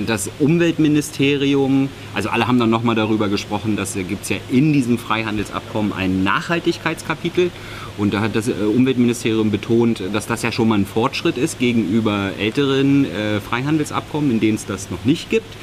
Das 0.07 0.31
Umweltministerium, 0.39 1.87
also 2.15 2.29
alle 2.29 2.47
haben 2.47 2.57
dann 2.57 2.71
nochmal 2.71 2.95
darüber 2.95 3.29
gesprochen, 3.29 3.75
dass 3.75 3.95
es 3.95 4.29
ja 4.29 4.37
in 4.49 4.73
diesem 4.73 4.97
Freihandelsabkommen 4.97 5.93
ein 5.93 6.23
Nachhaltigkeitskapitel. 6.23 7.51
Und 7.99 8.11
da 8.11 8.21
hat 8.21 8.35
das 8.35 8.47
äh, 8.47 8.53
Umweltministerium 8.53 9.51
betont, 9.51 10.01
dass 10.11 10.25
das 10.25 10.41
ja 10.41 10.51
schon 10.51 10.69
mal 10.69 10.79
ein 10.79 10.87
Fortschritt 10.87 11.37
ist 11.37 11.59
gegenüber 11.59 12.31
älteren 12.39 13.05
äh, 13.05 13.39
Freihandelsabkommen, 13.39 14.31
in 14.31 14.39
denen 14.39 14.55
es 14.55 14.65
das 14.65 14.89
noch 14.89 15.05
nicht 15.05 15.29
gibt. 15.29 15.53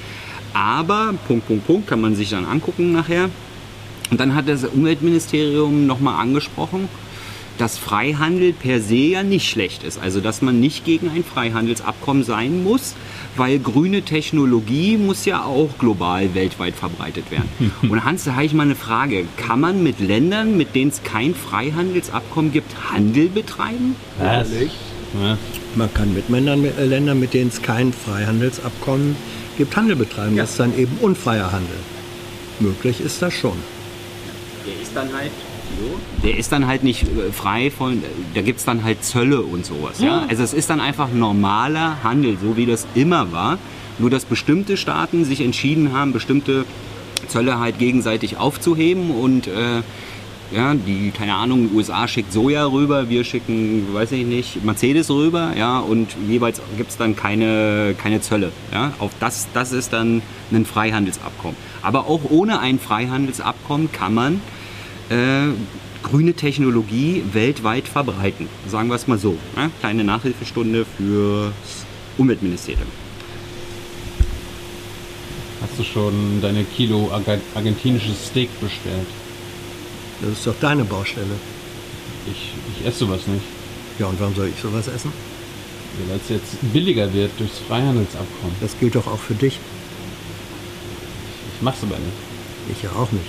Aber, 0.55 1.13
Punkt, 1.27 1.49
Punkt, 1.49 1.67
Punkt, 1.67 1.87
kann 1.89 2.01
man 2.01 2.15
sich 2.15 2.31
dann 2.31 2.45
angucken 2.45 2.93
nachher. 2.93 3.31
Und 4.13 4.21
dann 4.21 4.37
hat 4.37 4.49
das 4.49 4.65
Umweltministerium 4.65 5.87
nochmal 5.87 6.21
angesprochen, 6.21 6.89
dass 7.61 7.77
Freihandel 7.77 8.53
per 8.53 8.81
se 8.81 8.95
ja 8.95 9.23
nicht 9.23 9.49
schlecht 9.49 9.83
ist. 9.83 10.01
Also 10.01 10.21
dass 10.21 10.41
man 10.41 10.61
nicht 10.61 10.85
gegen 10.85 11.11
ein 11.11 11.25
Freihandelsabkommen 11.25 12.25
sein 12.25 12.65
muss, 12.65 12.95
weil 13.37 13.59
grüne 13.59 14.03
Technologie 14.03 14.97
muss 14.97 15.25
ja 15.27 15.45
auch 15.45 15.69
global 15.79 16.35
weltweit 16.35 16.75
verbreitet 16.75 17.31
werden. 17.31 17.49
Und 17.83 18.05
Hans, 18.05 18.25
da 18.25 18.33
habe 18.33 18.47
ich 18.47 18.55
mal 18.55 18.63
eine 18.63 18.77
Frage. 18.77 19.27
Kann 19.37 19.61
man 19.61 19.83
mit 19.83 20.01
Ländern, 20.01 20.57
mit 20.57 20.75
denen 20.75 20.91
es 20.91 21.03
kein 21.03 21.35
Freihandelsabkommen 21.35 22.53
gibt, 22.53 22.91
Handel 22.91 23.29
betreiben? 23.29 23.97
Was? 24.19 24.49
Ja. 25.21 25.37
Man 25.75 25.93
kann 25.93 26.15
mit 26.15 26.29
Ländern, 26.29 26.65
äh, 26.65 26.85
Ländern, 26.85 27.21
mit 27.21 27.35
denen 27.35 27.49
es 27.49 27.61
kein 27.61 27.93
Freihandelsabkommen 27.93 29.17
gibt, 29.59 29.77
Handel 29.77 29.97
betreiben. 29.97 30.37
Das 30.37 30.53
ist 30.53 30.61
dann 30.61 30.77
eben 30.79 30.97
unfreier 31.01 31.53
Handel. 31.53 31.77
Möglich 32.61 33.01
ist 33.01 33.21
das 33.21 33.35
schon. 33.35 33.57
Der 34.67 34.81
ist 34.81 34.93
dann 34.95 35.13
halt 35.13 35.33
der 36.23 36.37
ist 36.37 36.53
dann 36.53 36.67
halt 36.67 36.83
nicht 36.83 37.03
äh, 37.05 37.33
frei 37.33 37.71
von, 37.71 38.03
da 38.35 38.43
gibt 38.43 38.59
es 38.59 38.65
dann 38.65 38.85
halt 38.85 39.05
Zölle 39.05 39.43
und 39.43 39.65
sowas. 39.65 40.01
Ja? 40.01 40.27
Also 40.29 40.43
es 40.43 40.53
ist 40.53 40.71
dann 40.71 40.81
einfach 40.81 41.09
normaler 41.13 42.03
Handel, 42.03 42.37
so 42.41 42.57
wie 42.57 42.67
das 42.67 42.87
immer 42.95 43.33
war. 43.33 43.59
Nur 43.99 44.11
dass 44.11 44.25
bestimmte 44.25 44.77
Staaten 44.77 45.25
sich 45.25 45.43
entschieden 45.43 45.93
haben, 45.93 46.13
bestimmte 46.13 46.65
Zölle 47.29 47.59
halt 47.59 47.79
gegenseitig 47.79 48.39
aufzuheben 48.39 49.11
und 49.11 49.47
äh, 49.47 49.83
ja, 50.53 50.75
die, 50.75 51.13
keine 51.13 51.35
Ahnung, 51.35 51.71
USA 51.75 52.09
schickt 52.09 52.33
Soja 52.33 52.67
rüber, 52.67 53.09
wir 53.09 53.25
schicken, 53.25 53.87
weiß 53.93 54.13
ich 54.13 54.27
nicht, 54.27 54.65
Mercedes 54.65 55.09
rüber, 55.11 55.53
ja, 55.57 55.79
und 55.79 56.09
jeweils 56.29 56.61
gibt 56.77 56.91
es 56.91 56.97
dann 56.97 57.15
keine, 57.15 57.95
keine 57.97 58.21
Zölle. 58.21 58.51
Ja. 58.73 58.93
Auf 58.99 59.13
das, 59.21 59.47
das 59.55 59.73
ist 59.73 59.93
dann 59.93 60.23
ein 60.51 60.65
Freihandelsabkommen. 60.65 61.57
Aber 61.83 62.07
auch 62.07 62.23
ohne 62.31 62.59
ein 62.59 62.79
Freihandelsabkommen 62.79 63.93
kann 63.93 64.15
man 64.15 64.41
äh, 65.11 65.49
grüne 66.03 66.33
Technologie 66.35 67.23
weltweit 67.33 67.87
verbreiten. 67.87 68.49
Sagen 68.69 68.89
wir 68.89 68.95
es 68.95 69.07
mal 69.07 69.19
so. 69.19 69.37
Ja? 69.57 69.71
Kleine 69.81 70.05
Nachhilfestunde 70.05 70.87
fürs 70.97 71.53
Umweltministerium. 72.17 72.89
Hast 75.61 75.79
du 75.79 75.85
schon 75.85 76.41
deine 76.41 76.65
Kilo 76.65 77.11
arge- 77.13 77.41
argentinisches 77.55 78.29
Steak 78.29 78.49
bestellt? 78.61 79.07
Das 80.23 80.33
ist 80.33 80.47
doch 80.47 80.55
deine 80.61 80.85
Baustelle. 80.85 81.27
Ich, 82.31 82.53
ich 82.79 82.87
esse 82.87 83.01
sowas 83.01 83.27
nicht. 83.27 83.45
Ja, 83.99 84.07
und 84.07 84.19
warum 84.21 84.35
soll 84.35 84.49
ich 84.49 84.61
sowas 84.61 84.89
essen? 84.89 85.13
Weil 86.07 86.17
es 86.17 86.29
jetzt 86.29 86.73
billiger 86.73 87.13
wird 87.13 87.33
durchs 87.39 87.59
Freihandelsabkommen. 87.59 88.55
Das 88.61 88.79
gilt 88.79 88.95
doch 88.95 89.07
auch 89.07 89.19
für 89.19 89.35
dich. 89.35 89.59
Ich 91.55 91.63
mach's 91.63 91.83
aber 91.83 91.97
nicht. 91.97 92.77
Ich 92.77 92.83
ja 92.83 92.91
auch 92.93 93.11
nicht. 93.13 93.27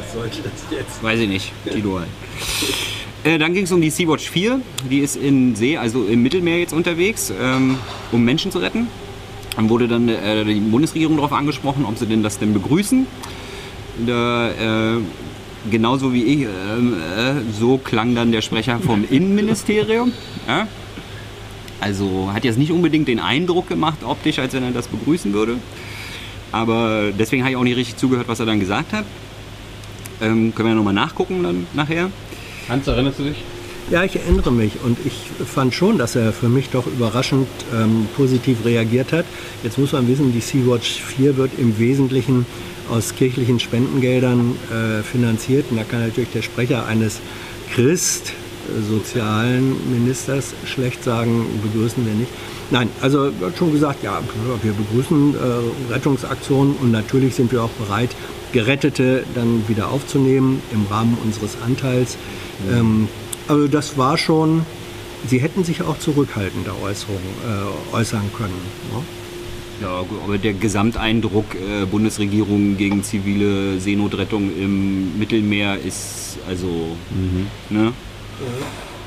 Was 0.00 0.12
sollte 0.12 0.38
das 0.42 0.52
jetzt? 0.70 1.02
Weiß 1.02 1.20
ich 1.20 1.28
nicht. 1.28 1.52
Kilo 1.70 1.98
halt. 1.98 2.08
Äh, 3.22 3.38
dann 3.38 3.52
ging 3.52 3.64
es 3.64 3.72
um 3.72 3.80
die 3.80 3.90
Sea-Watch 3.90 4.30
4. 4.30 4.60
Die 4.90 4.98
ist 5.00 5.16
in 5.16 5.54
See, 5.54 5.76
also 5.76 6.04
im 6.04 6.22
Mittelmeer 6.22 6.58
jetzt 6.58 6.72
unterwegs, 6.72 7.32
ähm, 7.38 7.78
um 8.12 8.24
Menschen 8.24 8.50
zu 8.50 8.58
retten. 8.58 8.88
Dann 9.56 9.68
wurde 9.68 9.88
dann 9.88 10.08
äh, 10.08 10.44
die 10.44 10.54
Bundesregierung 10.54 11.16
darauf 11.16 11.32
angesprochen, 11.32 11.84
ob 11.84 11.98
sie 11.98 12.06
denn 12.06 12.22
das 12.22 12.38
denn 12.38 12.54
begrüßen. 12.54 13.06
Da, 14.06 14.96
äh, 14.96 15.00
genauso 15.70 16.14
wie 16.14 16.22
ich, 16.22 16.40
ähm, 16.42 16.94
äh, 16.94 17.52
so 17.52 17.76
klang 17.76 18.14
dann 18.14 18.32
der 18.32 18.40
Sprecher 18.40 18.78
vom 18.78 19.04
Innenministerium. 19.10 20.12
Ja? 20.48 20.66
Also 21.80 22.30
hat 22.32 22.44
jetzt 22.44 22.58
nicht 22.58 22.72
unbedingt 22.72 23.08
den 23.08 23.20
Eindruck 23.20 23.68
gemacht 23.68 23.98
optisch, 24.02 24.38
als 24.38 24.54
wenn 24.54 24.62
er 24.62 24.70
das 24.70 24.88
begrüßen 24.88 25.34
würde. 25.34 25.56
Aber 26.52 27.10
deswegen 27.18 27.42
habe 27.42 27.52
ich 27.52 27.56
auch 27.56 27.64
nicht 27.64 27.76
richtig 27.76 27.96
zugehört, 27.96 28.28
was 28.28 28.40
er 28.40 28.46
dann 28.46 28.60
gesagt 28.60 28.92
hat. 28.92 29.04
Ähm, 30.20 30.54
können 30.54 30.68
wir 30.68 30.74
nochmal 30.74 30.94
nachgucken 30.94 31.42
dann 31.42 31.66
nachher. 31.74 32.10
Hans, 32.68 32.86
erinnerst 32.86 33.18
du 33.18 33.24
dich? 33.24 33.36
Ja, 33.90 34.04
ich 34.04 34.14
erinnere 34.14 34.52
mich 34.52 34.74
und 34.84 34.98
ich 35.04 35.14
fand 35.44 35.74
schon, 35.74 35.98
dass 35.98 36.14
er 36.14 36.32
für 36.32 36.48
mich 36.48 36.70
doch 36.70 36.86
überraschend 36.86 37.48
ähm, 37.74 38.06
positiv 38.16 38.64
reagiert 38.64 39.12
hat. 39.12 39.24
Jetzt 39.64 39.78
muss 39.78 39.92
man 39.92 40.06
wissen, 40.06 40.32
die 40.32 40.40
Sea-Watch 40.40 41.02
4 41.02 41.36
wird 41.36 41.50
im 41.58 41.76
Wesentlichen 41.78 42.46
aus 42.88 43.14
kirchlichen 43.16 43.58
Spendengeldern 43.58 44.54
äh, 44.70 45.02
finanziert. 45.02 45.66
Und 45.70 45.78
da 45.78 45.84
kann 45.84 46.00
natürlich 46.00 46.30
der 46.30 46.42
Sprecher 46.42 46.86
eines 46.86 47.20
Christ, 47.74 48.32
sozialen 48.88 49.74
Ministers 49.90 50.54
schlecht 50.64 51.02
sagen, 51.02 51.46
begrüßen 51.62 52.06
wir 52.06 52.14
nicht. 52.14 52.30
Nein, 52.70 52.88
also 53.00 53.32
hat 53.42 53.58
schon 53.58 53.72
gesagt, 53.72 54.04
ja, 54.04 54.20
wir 54.62 54.72
begrüßen 54.72 55.34
äh, 55.34 55.92
Rettungsaktionen 55.92 56.76
und 56.76 56.92
natürlich 56.92 57.34
sind 57.34 57.50
wir 57.50 57.64
auch 57.64 57.70
bereit, 57.70 58.10
Gerettete 58.52 59.24
dann 59.34 59.68
wieder 59.68 59.90
aufzunehmen 59.90 60.62
im 60.72 60.86
Rahmen 60.90 61.16
unseres 61.22 61.56
Anteils. 61.64 62.16
Ähm, 62.70 63.08
also 63.48 63.68
das 63.68 63.96
war 63.98 64.18
schon, 64.18 64.64
sie 65.26 65.38
hätten 65.38 65.64
sich 65.64 65.82
auch 65.82 65.98
zurückhaltender 65.98 66.72
Äußerungen 66.82 67.20
äh, 67.44 67.96
äußern 67.96 68.30
können. 68.36 68.60
Ne? 68.92 69.02
Ja, 69.82 70.04
aber 70.24 70.36
der 70.36 70.52
Gesamteindruck 70.52 71.54
äh, 71.54 71.86
Bundesregierung 71.86 72.76
gegen 72.76 73.02
zivile 73.02 73.80
Seenotrettung 73.80 74.50
im 74.56 75.18
Mittelmeer 75.18 75.78
ist 75.78 76.38
also. 76.46 76.96
Ne? 77.70 77.92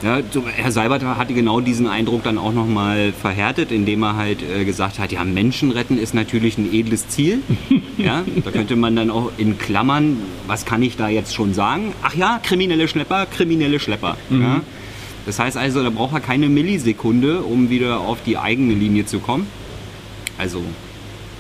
Ja, 0.03 0.19
so, 0.31 0.43
Herr 0.47 0.71
Seibert 0.71 1.03
hatte 1.03 1.33
genau 1.33 1.61
diesen 1.61 1.87
Eindruck 1.87 2.23
dann 2.23 2.37
auch 2.37 2.51
nochmal 2.51 3.13
verhärtet, 3.13 3.71
indem 3.71 4.03
er 4.03 4.17
halt 4.17 4.39
äh, 4.43 4.65
gesagt 4.65 4.99
hat, 4.99 5.13
ja, 5.13 5.23
Menschen 5.23 5.71
retten 5.71 5.97
ist 5.97 6.13
natürlich 6.13 6.57
ein 6.57 6.73
edles 6.73 7.07
Ziel. 7.07 7.39
ja, 7.97 8.23
da 8.43 8.51
könnte 8.51 8.75
man 8.75 8.97
dann 8.97 9.09
auch 9.09 9.31
in 9.37 9.57
Klammern, 9.57 10.17
was 10.45 10.65
kann 10.65 10.81
ich 10.81 10.97
da 10.97 11.07
jetzt 11.07 11.33
schon 11.33 11.53
sagen? 11.53 11.93
Ach 12.03 12.13
ja, 12.15 12.39
kriminelle 12.43 12.89
Schlepper, 12.89 13.25
kriminelle 13.25 13.79
Schlepper. 13.79 14.17
Ja? 14.29 14.61
Das 15.25 15.39
heißt 15.39 15.55
also, 15.55 15.81
da 15.81 15.89
braucht 15.89 16.13
er 16.13 16.19
keine 16.19 16.49
Millisekunde, 16.49 17.41
um 17.41 17.69
wieder 17.69 18.01
auf 18.01 18.21
die 18.25 18.37
eigene 18.37 18.73
Linie 18.73 19.05
zu 19.05 19.19
kommen. 19.19 19.47
Also, 20.37 20.61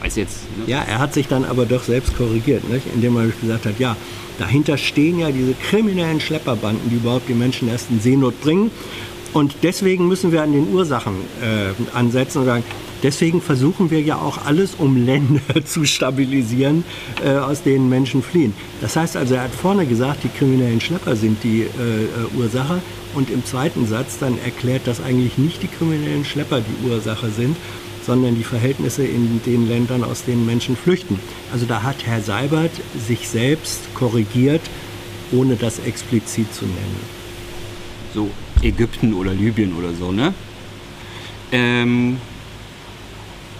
weiß 0.03 0.15
jetzt. 0.17 0.39
Ne? 0.57 0.65
Ja, 0.67 0.83
er 0.83 0.99
hat 0.99 1.13
sich 1.13 1.27
dann 1.27 1.45
aber 1.45 1.65
doch 1.65 1.83
selbst 1.83 2.15
korrigiert, 2.17 2.67
nicht? 2.69 2.85
indem 2.93 3.15
er 3.17 3.27
gesagt 3.27 3.65
hat, 3.65 3.79
ja, 3.79 3.95
dahinter 4.39 4.77
stehen 4.77 5.19
ja 5.19 5.31
diese 5.31 5.53
kriminellen 5.53 6.19
Schlepperbanden, 6.19 6.89
die 6.89 6.95
überhaupt 6.95 7.29
die 7.29 7.33
Menschen 7.33 7.69
erst 7.69 7.89
in 7.89 7.99
Seenot 7.99 8.39
bringen. 8.41 8.71
Und 9.33 9.55
deswegen 9.63 10.07
müssen 10.07 10.31
wir 10.31 10.43
an 10.43 10.51
den 10.51 10.71
Ursachen 10.71 11.15
äh, 11.41 11.97
ansetzen 11.97 12.39
und 12.39 12.45
sagen, 12.45 12.63
deswegen 13.01 13.41
versuchen 13.41 13.89
wir 13.89 13.99
ja 13.99 14.17
auch 14.17 14.45
alles, 14.45 14.75
um 14.77 14.95
Länder 15.05 15.65
zu 15.65 15.85
stabilisieren, 15.85 16.83
äh, 17.23 17.37
aus 17.37 17.63
denen 17.63 17.89
Menschen 17.89 18.21
fliehen. 18.21 18.53
Das 18.81 18.95
heißt 18.95 19.17
also, 19.17 19.33
er 19.33 19.43
hat 19.43 19.55
vorne 19.55 19.87
gesagt, 19.87 20.23
die 20.23 20.29
kriminellen 20.29 20.81
Schlepper 20.81 21.15
sind 21.15 21.43
die 21.43 21.61
äh, 21.61 21.65
äh, 21.65 22.37
Ursache 22.37 22.81
und 23.15 23.31
im 23.31 23.43
zweiten 23.43 23.87
Satz 23.87 24.19
dann 24.19 24.37
erklärt, 24.43 24.85
dass 24.85 25.01
eigentlich 25.01 25.39
nicht 25.39 25.63
die 25.63 25.67
kriminellen 25.67 26.25
Schlepper 26.25 26.61
die 26.61 26.87
Ursache 26.87 27.29
sind, 27.29 27.57
sondern 28.05 28.35
die 28.35 28.43
Verhältnisse 28.43 29.05
in 29.05 29.41
den 29.45 29.67
Ländern, 29.67 30.03
aus 30.03 30.25
denen 30.25 30.45
Menschen 30.45 30.75
flüchten. 30.75 31.19
Also 31.51 31.65
da 31.65 31.83
hat 31.83 32.05
Herr 32.05 32.21
Seibert 32.21 32.71
sich 33.07 33.27
selbst 33.29 33.93
korrigiert, 33.95 34.61
ohne 35.31 35.55
das 35.55 35.79
explizit 35.79 36.53
zu 36.53 36.65
nennen. 36.65 36.99
so 38.13 38.29
Ägypten 38.61 39.13
oder 39.13 39.33
Libyen 39.33 39.73
oder 39.73 39.93
so, 39.93 40.11
ne? 40.11 40.33
Ähm, 41.51 42.17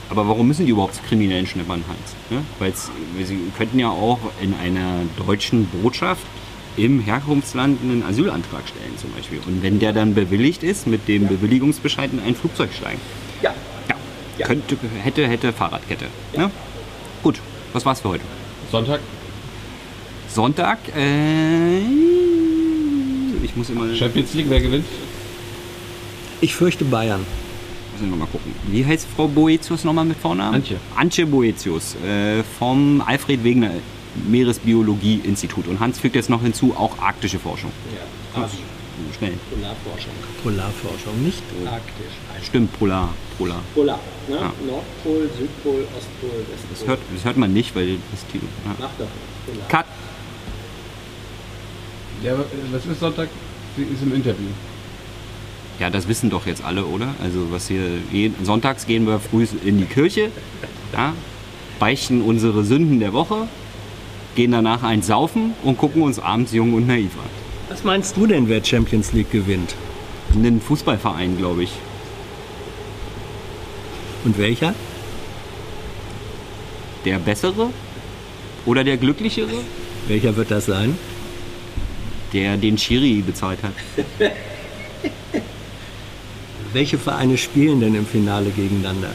aber 0.10 0.28
warum 0.28 0.48
müssen 0.48 0.66
die 0.66 0.72
überhaupt 0.72 0.96
zu 0.96 1.02
kriminellen 1.04 1.48
Schnippern 1.48 1.84
halt? 1.88 2.32
Ne? 2.32 2.46
Weil 2.60 2.74
sie 3.26 3.38
könnten 3.58 3.80
ja 3.80 3.90
auch 3.90 4.20
in 4.42 4.54
einer 4.54 5.02
deutschen 5.26 5.66
Botschaft 5.66 6.26
im 6.78 7.00
Herkunftsland 7.00 7.82
einen 7.82 8.04
Asylantrag 8.04 8.68
stellen 8.68 8.98
zum 8.98 9.12
Beispiel. 9.12 9.40
Und 9.46 9.64
wenn 9.64 9.80
der 9.80 9.94
dann 9.94 10.14
bewilligt 10.14 10.64
ist, 10.64 10.88
mit 10.88 11.08
dem 11.08 11.28
Bewilligungsbescheid 11.28 12.12
in 12.14 12.20
ein 12.20 12.36
Flugzeug 12.36 12.72
steigen. 12.74 13.00
Ja. 13.42 13.54
Ja. 14.38 14.40
Ja. 14.40 14.48
Könnte, 14.48 14.78
hätte, 15.04 15.28
hätte 15.28 15.54
Fahrradkette. 15.54 16.06
Ne? 16.36 16.50
Gut, 17.22 17.40
was 17.74 17.86
war's 17.86 18.02
für 18.02 18.10
heute? 18.10 18.24
Sonntag? 18.72 19.00
Sonntag, 20.28 20.80
äh, 20.96 21.80
ich 23.44 23.56
muss 23.56 23.70
immer, 23.70 23.94
Champions 23.96 24.34
League, 24.34 24.48
wer 24.50 24.60
gewinnt? 24.60 24.86
Ich 26.42 26.56
fürchte 26.56 26.84
Bayern. 26.84 27.24
muss 27.92 28.02
ich 28.02 28.08
noch 28.08 28.18
mal 28.18 28.26
gucken. 28.26 28.54
Wie 28.68 28.84
heißt 28.84 29.08
Frau 29.16 29.28
Boetius 29.28 29.84
nochmal 29.84 30.06
mit 30.06 30.18
Vornamen? 30.18 30.56
Antje. 30.56 30.78
Antje 30.96 31.26
Boetius 31.26 31.96
äh, 32.04 32.44
vom 32.58 33.02
Alfred 33.06 33.44
Wegener 33.44 33.72
Meeresbiologie-Institut. 34.28 35.68
Und 35.68 35.80
Hans 35.80 36.00
fügt 36.00 36.16
jetzt 36.16 36.30
noch 36.30 36.42
hinzu, 36.42 36.76
auch 36.78 37.00
arktische 37.00 37.40
Forschung. 37.40 37.72
Ja, 38.36 38.42
Schnell. 39.18 39.34
Polarforschung. 39.50 40.14
Polarforschung, 40.44 41.24
nicht 41.24 41.44
arktisch. 41.66 42.46
Stimmt, 42.46 42.78
Polar. 42.78 43.14
Polar. 43.38 43.62
Polar. 43.74 44.00
Ne? 44.28 44.36
Ja. 44.36 44.54
Nordpol, 44.66 45.30
Südpol, 45.38 45.88
Ostpol, 45.98 46.40
Westpol. 46.50 46.70
Das 46.72 46.88
hört, 46.88 47.00
das 47.14 47.26
hört 47.26 47.38
man 47.38 47.54
nicht, 47.54 47.76
weil 47.76 47.98
das 48.12 48.26
Titel. 48.28 48.46
Ja. 48.66 48.76
Mach 48.80 48.90
doch. 48.98 49.08
Polar. 49.46 49.68
Cut. 49.68 49.86
Ja, 52.24 52.34
was 52.72 52.86
ist 52.86 53.00
Sonntag? 53.00 53.30
Sie 53.76 53.84
ist 53.84 54.02
im 54.04 54.14
Interview. 54.14 54.48
Ja, 55.80 55.90
das 55.90 56.08
wissen 56.08 56.30
doch 56.30 56.46
jetzt 56.46 56.64
alle, 56.64 56.86
oder? 56.86 57.16
Also 57.22 57.52
was 57.52 57.68
hier 57.68 57.98
jeden, 58.12 58.46
sonntags 58.46 58.86
gehen 58.86 59.08
wir 59.08 59.20
früh 59.20 59.48
in 59.66 59.80
die 59.80 59.86
Kirche, 59.86 60.30
ja, 60.94 61.14
beichten 61.80 62.22
unsere 62.22 62.64
Sünden 62.64 63.00
der 63.00 63.12
Woche, 63.12 63.48
gehen 64.36 64.52
danach 64.52 64.84
eins 64.84 65.08
saufen 65.08 65.54
und 65.64 65.78
gucken 65.78 66.04
uns 66.04 66.20
abends 66.20 66.54
jung 66.54 66.74
und 66.74 66.88
naiv 66.88 67.12
an. 67.18 67.43
Was 67.74 67.84
meinst 67.84 68.16
du 68.18 68.28
denn, 68.28 68.48
wer 68.50 68.64
Champions 68.64 69.14
League 69.14 69.32
gewinnt? 69.32 69.74
Einen 70.32 70.62
Fußballverein, 70.62 71.40
glaube 71.40 71.64
ich. 71.64 71.72
Und 74.24 74.38
welcher? 74.38 74.76
Der 77.04 77.18
bessere 77.18 77.72
oder 78.68 78.84
der 78.84 78.98
glücklichere, 78.98 79.58
Welcher 80.08 80.36
wird 80.36 80.52
das 80.52 80.68
sein? 80.68 80.96
der 82.32 82.58
den 82.58 82.78
Schiri 82.78 83.24
bezahlt 83.26 83.58
hat. 83.64 83.74
Welche 86.74 87.00
Vereine 87.00 87.40
spielen 87.40 87.80
denn 87.80 87.96
im 87.96 88.06
Finale 88.06 88.52
gegeneinander? 88.52 89.10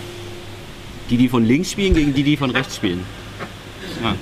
Die, 1.11 1.17
die 1.17 1.29
von 1.29 1.45
links 1.45 1.71
spielen, 1.71 1.95
gegen 1.95 2.13
die, 2.13 2.25
die 2.25 2.37
von 2.37 2.51
rechts 2.51 2.75
spielen. 2.75 3.05
Ja, 4.03 4.17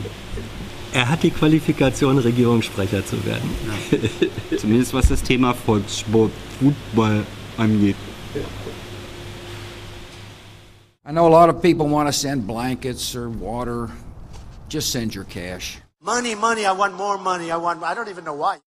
Er 0.96 1.10
hat 1.10 1.22
die 1.22 1.30
Qualifikation, 1.30 2.16
Regierungssprecher 2.16 3.04
zu 3.04 3.22
werden. 3.26 3.50
zumindest 4.58 4.94
was 4.94 5.08
das 5.08 5.22
Thema 5.22 5.52
Volkssport, 5.52 6.30
Fußball 6.58 7.22
angeht. 7.58 7.96
I 11.04 11.12
know 11.12 11.26
a 11.26 11.28
lot 11.28 11.50
of 11.50 11.60
people 11.60 11.86
want 11.86 12.08
to 12.08 12.14
send 12.14 12.46
blankets 12.46 13.14
or 13.14 13.28
water. 13.28 13.90
Just 14.70 14.90
send 14.90 15.14
your 15.14 15.26
cash. 15.26 15.82
Money, 16.00 16.34
money, 16.34 16.64
I 16.64 16.72
want 16.72 16.94
more 16.94 17.18
money. 17.18 17.50
I 17.50 17.58
want, 17.58 17.82
I 17.82 17.94
don't 17.94 18.08
even 18.08 18.24
know 18.24 18.32
why. 18.32 18.56